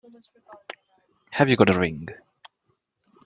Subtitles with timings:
[1.33, 2.07] Have you got a ring?